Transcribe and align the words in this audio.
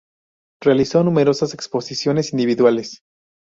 Realizó 0.63 1.03
numerosas 1.03 1.53
exposiciones 1.53 2.31
individuales. 2.33 3.03